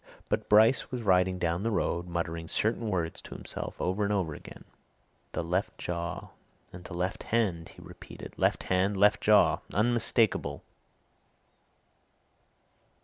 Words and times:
But 0.29 0.49
Bryce 0.49 0.89
was 0.89 1.03
riding 1.03 1.37
down 1.37 1.61
the 1.61 1.69
road, 1.69 2.07
muttering 2.07 2.47
certain 2.47 2.89
words 2.89 3.21
to 3.21 3.35
himself 3.35 3.79
over 3.79 4.03
and 4.03 4.11
over 4.11 4.33
again. 4.33 4.65
"The 5.33 5.43
left 5.43 5.77
jaw 5.77 6.29
and 6.73 6.83
the 6.83 6.95
left 6.95 7.21
hand!" 7.21 7.69
he 7.69 7.83
repeated. 7.83 8.33
"Left 8.35 8.63
hand 8.63 8.97
left 8.97 9.21
jaw! 9.21 9.59
Unmistakable!" 9.71 10.63